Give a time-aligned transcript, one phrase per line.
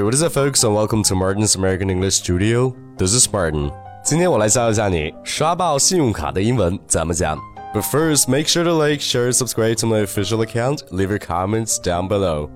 [0.02, 2.74] what is up, folks, and welcome to Martin's American English Studio.
[2.96, 3.70] This is Martin.
[4.04, 7.38] 今天我来教一下你刷爆信用卡的英文怎么讲。
[7.74, 10.78] But first, make sure to like, share, subscribe to my official account.
[10.90, 12.48] Leave your comments down below.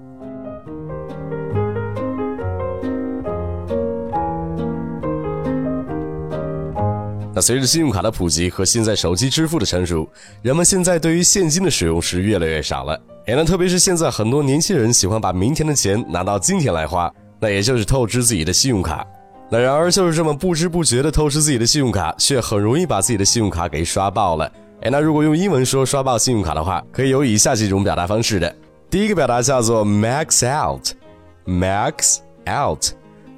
[7.33, 10.09] 那随着信用卡的普及和现在手机支付的成熟，
[10.43, 13.01] 人们现在对于现金的使用是越来越少了。
[13.27, 19.06] 哎，那特别是现在很多年轻人喜欢把明天的钱拿到今天来花， 那也就是透支自己的信用卡。
[19.50, 24.52] 那然而就是这么不知不觉的透支自己的信用卡，却很容易把自己的信用卡给刷爆了。
[24.82, 28.56] 哎，那如果用英文说刷爆信用卡的话，可以有以下几种表达方式的。
[28.90, 32.86] 第一个表达叫做 max out，max out。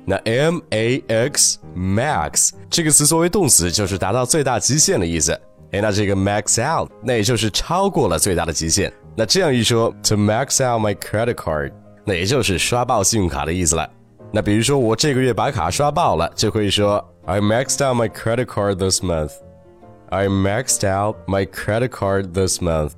[0.05, 5.33] 那 m a x max 这个词作为动词，就是达到最大极限的意思。
[5.73, 8.91] 哎，那这个 max out，那也就是超过了最大的极限。
[9.15, 11.73] 那这样一说，to max out my credit card，
[12.06, 13.88] 那也就是刷爆信用卡的意思了。
[14.30, 22.92] 那比如说我这个月把卡刷爆了，就可以说 I maxed out my credit card this month。I maxed out my credit card this month。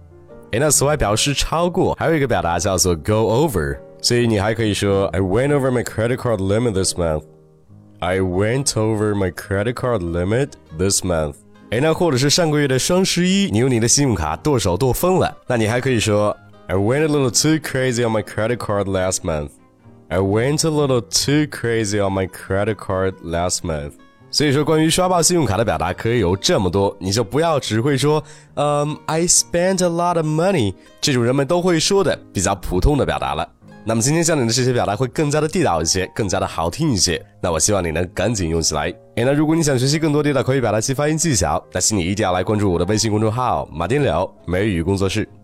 [0.53, 3.78] 哎，那此外表示超过，还有一个表达叫做 go over。
[4.00, 7.25] 所以你还可以说 I went over my credit card limit this month.
[8.00, 11.36] I went over my credit card limit this month.
[11.70, 16.36] 哎，那或者是上个月的双十一，你用你的信用卡剁手剁疯了，那你还可以说
[16.72, 19.53] I went a little too crazy on my credit card last month.
[20.08, 23.94] I went a little too crazy on my credit card last month.
[24.30, 33.50] 所以说，关于刷爆信用卡的表达可以有这么多，你就不要只会说，嗯，I spent a lot of money 这种人们都会说的比较普通的表达了。
[33.83, 37.20] 那么今天教你的这些表达会更加的地道一些，更加的好听一些。
[37.42, 38.94] 那我希望你能赶紧用起来。
[39.16, 45.28] 哎，那如果你想学习更多地道口语表达及发音技巧，那请你一定要来关注我的微信公众号“马丁聊美语工作室”。